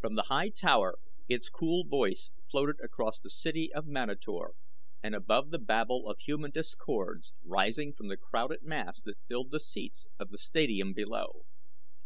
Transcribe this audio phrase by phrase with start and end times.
[0.00, 0.96] From The High Tower
[1.28, 4.52] its cool voice floated across the city of Manator
[5.02, 9.60] and above the babel of human discords rising from the crowded mass that filled the
[9.60, 11.44] seats of the stadium below.